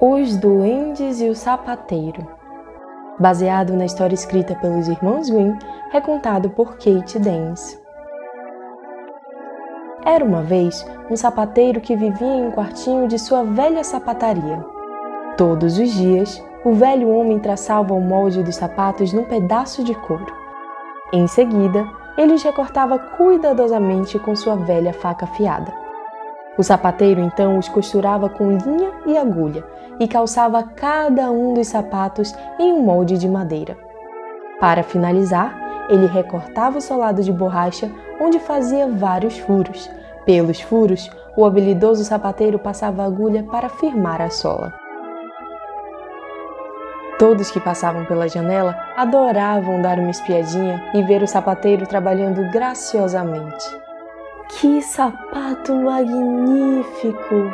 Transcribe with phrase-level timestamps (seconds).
[0.00, 2.24] Os Duendes e o Sapateiro,
[3.18, 5.58] baseado na história escrita pelos irmãos Grimm,
[5.90, 7.76] recontado por Kate Dance.
[10.04, 14.64] Era uma vez um sapateiro que vivia em um quartinho de sua velha sapataria.
[15.36, 20.32] Todos os dias, o velho homem traçava o molde dos sapatos num pedaço de couro.
[21.12, 21.84] Em seguida,
[22.16, 25.87] ele os recortava cuidadosamente com sua velha faca afiada.
[26.58, 29.64] O sapateiro então os costurava com linha e agulha
[30.00, 33.76] e calçava cada um dos sapatos em um molde de madeira.
[34.60, 37.90] Para finalizar, ele recortava o solado de borracha,
[38.20, 39.88] onde fazia vários furos.
[40.26, 44.74] Pelos furos, o habilidoso sapateiro passava a agulha para firmar a sola.
[47.18, 53.87] Todos que passavam pela janela adoravam dar uma espiadinha e ver o sapateiro trabalhando graciosamente.
[54.48, 57.52] Que sapato magnífico!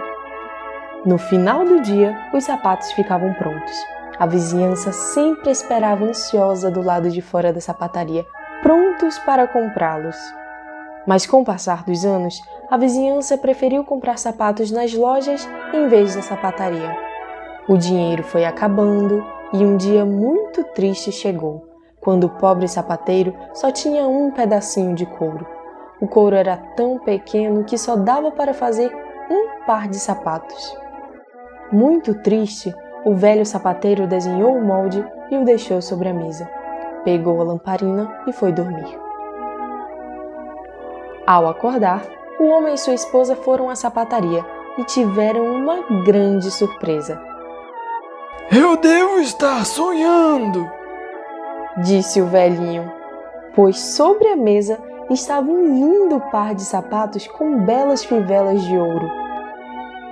[1.04, 3.74] No final do dia, os sapatos ficavam prontos.
[4.16, 8.24] A vizinhança sempre esperava ansiosa do lado de fora da sapataria,
[8.62, 10.16] prontos para comprá-los.
[11.04, 16.14] Mas com o passar dos anos, a vizinhança preferiu comprar sapatos nas lojas em vez
[16.14, 16.96] da sapataria.
[17.68, 21.66] O dinheiro foi acabando e um dia muito triste chegou,
[22.00, 25.44] quando o pobre sapateiro só tinha um pedacinho de couro
[26.00, 28.90] o couro era tão pequeno que só dava para fazer
[29.30, 30.76] um par de sapatos.
[31.72, 36.48] Muito triste, o velho sapateiro desenhou o molde e o deixou sobre a mesa.
[37.04, 38.98] Pegou a lamparina e foi dormir.
[41.26, 42.02] Ao acordar,
[42.38, 44.44] o homem e sua esposa foram à sapataria
[44.76, 47.20] e tiveram uma grande surpresa.
[48.50, 50.68] Eu devo estar sonhando,
[51.78, 52.92] disse o velhinho,
[53.54, 54.78] pois sobre a mesa
[55.10, 59.10] estava um lindo par de sapatos com belas fivelas de ouro.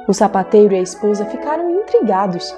[0.06, 2.54] O sapateiro e a esposa ficaram intrigados.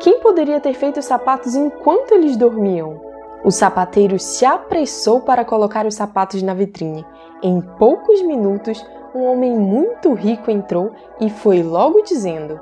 [0.00, 3.00] Quem poderia ter feito os sapatos enquanto eles dormiam?
[3.44, 7.06] O sapateiro se apressou para colocar os sapatos na vitrine.
[7.42, 12.58] Em poucos minutos, um homem muito rico entrou e foi logo dizendo: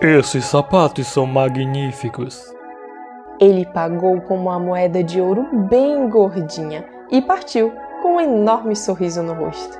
[0.00, 2.54] Esses sapatos são magníficos.
[3.40, 7.72] Ele pagou com uma moeda de ouro bem gordinha e partiu
[8.02, 9.78] com um enorme sorriso no rosto.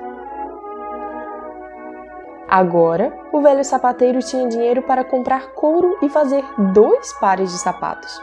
[2.49, 8.21] Agora, o velho sapateiro tinha dinheiro para comprar couro e fazer dois pares de sapatos.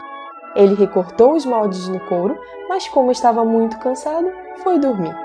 [0.54, 4.30] Ele recortou os moldes no couro, mas como estava muito cansado,
[4.62, 5.16] foi dormir.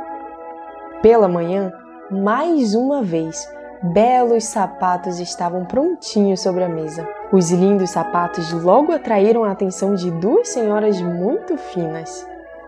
[1.02, 1.74] Pela manhã,
[2.10, 3.46] mais uma vez,
[3.82, 7.06] belos sapatos estavam prontinhos sobre a mesa.
[7.32, 12.26] Os lindos sapatos logo atraíram a atenção de duas senhoras muito finas.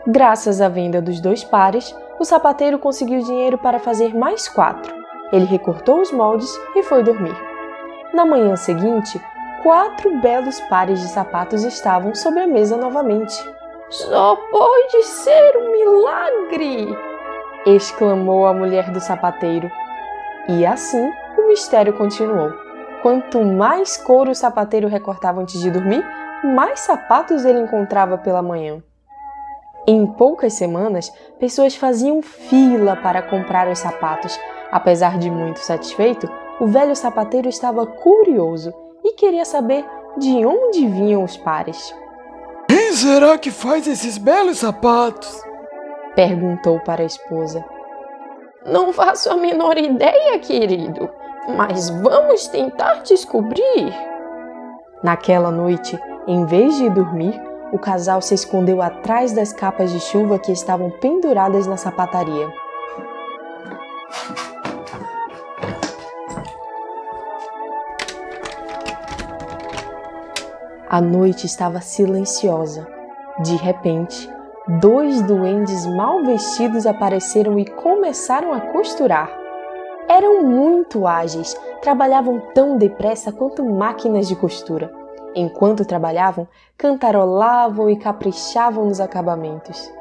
[0.08, 4.94] Graças à venda dos dois pares, o sapateiro conseguiu dinheiro para fazer mais quatro.
[5.32, 7.36] Ele recortou os moldes e foi dormir.
[8.14, 9.20] Na manhã seguinte,
[9.64, 13.34] quatro belos pares de sapatos estavam sobre a mesa novamente.
[13.90, 16.96] Só pode ser um milagre!
[17.66, 19.72] exclamou a mulher do sapateiro.
[20.48, 22.54] E assim o mistério continuou.
[23.02, 26.06] Quanto mais couro o sapateiro recortava antes de dormir,
[26.44, 28.84] mais sapatos ele encontrava pela manhã.
[29.88, 34.40] Em poucas semanas, pessoas faziam fila para comprar os sapatos.
[34.72, 36.28] Apesar de muito satisfeito,
[36.60, 39.86] o velho sapateiro estava curioso e queria saber
[40.18, 41.94] de onde vinham os pares.
[42.68, 45.44] Quem será que faz esses belos sapatos?
[46.16, 47.64] perguntou para a esposa.
[48.66, 51.10] Não faço a menor ideia, querido,
[51.56, 53.94] mas vamos tentar descobrir.
[55.04, 57.40] Naquela noite, em vez de dormir,
[57.72, 62.48] o casal se escondeu atrás das capas de chuva que estavam penduradas na sapataria.
[70.88, 72.88] A noite estava silenciosa.
[73.44, 74.30] De repente,
[74.80, 79.30] dois duendes mal vestidos apareceram e começaram a costurar.
[80.08, 85.05] Eram muito ágeis, trabalhavam tão depressa quanto máquinas de costura.
[85.36, 86.48] Enquanto trabalhavam,
[86.78, 89.92] cantarolavam e caprichavam nos acabamentos.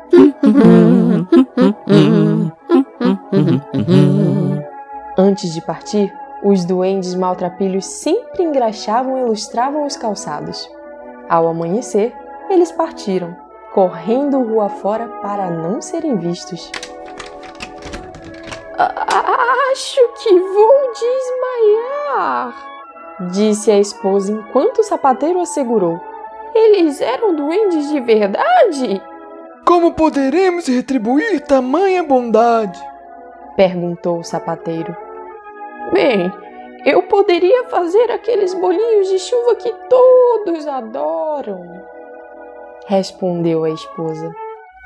[5.18, 6.14] Antes de partir,
[6.44, 10.70] os duendes maltrapilhos sempre engraxavam e ilustravam os calçados.
[11.28, 12.14] Ao amanhecer,
[12.48, 13.36] eles partiram,
[13.72, 16.70] correndo rua fora para não serem vistos.
[18.76, 22.73] Acho que vou desmaiar
[23.30, 26.00] disse a esposa enquanto o sapateiro assegurou.
[26.54, 29.02] Eles eram duendes de verdade?
[29.66, 32.80] Como poderemos retribuir tamanha bondade?
[33.56, 34.96] perguntou o sapateiro.
[35.92, 36.32] Bem,
[36.84, 41.82] eu poderia fazer aqueles bolinhos de chuva que todos adoram.
[42.86, 44.30] Respondeu a esposa.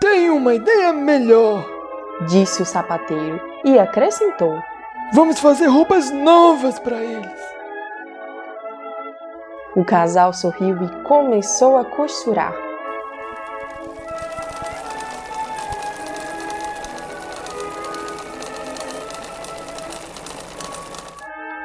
[0.00, 1.64] Tenho uma ideia melhor,
[2.28, 4.62] disse o sapateiro e acrescentou:
[5.12, 7.57] Vamos fazer roupas novas para eles.
[9.78, 12.52] O casal sorriu e começou a costurar.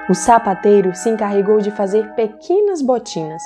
[0.07, 3.42] O sapateiro se encarregou de fazer pequenas botinas.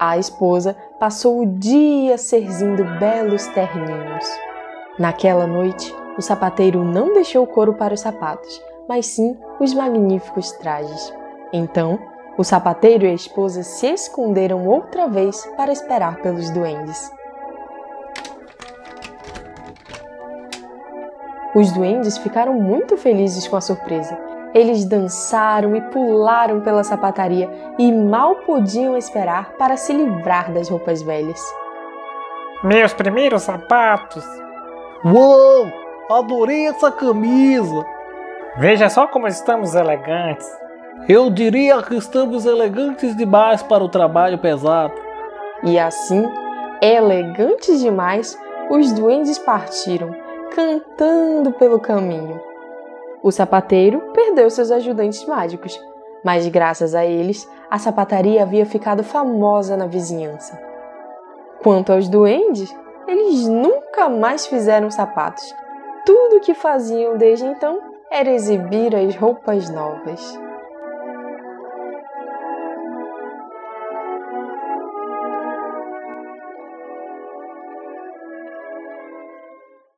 [0.00, 4.24] A esposa passou o dia serzindo belos terninhos.
[4.98, 11.14] Naquela noite, o sapateiro não deixou couro para os sapatos, mas sim os magníficos trajes.
[11.52, 12.00] Então,
[12.38, 17.12] o sapateiro e a esposa se esconderam outra vez para esperar pelos duendes.
[21.54, 27.48] Os duendes ficaram muito felizes com a surpresa eles dançaram e pularam pela sapataria
[27.78, 31.40] e mal podiam esperar para se livrar das roupas velhas.
[32.62, 34.24] Meus primeiros sapatos!
[35.04, 35.70] Uou!
[36.10, 37.84] Adorei essa camisa!
[38.56, 40.67] Veja só como estamos elegantes!
[41.06, 44.94] Eu diria que estamos elegantes demais para o trabalho pesado.
[45.62, 46.24] E assim,
[46.82, 48.38] elegantes demais,
[48.70, 50.14] os duendes partiram,
[50.54, 52.40] cantando pelo caminho.
[53.22, 55.78] O sapateiro perdeu seus ajudantes mágicos,
[56.24, 60.58] mas graças a eles, a sapataria havia ficado famosa na vizinhança.
[61.62, 62.74] Quanto aos duendes,
[63.06, 65.54] eles nunca mais fizeram sapatos.
[66.04, 67.80] Tudo o que faziam desde então
[68.10, 70.47] era exibir as roupas novas.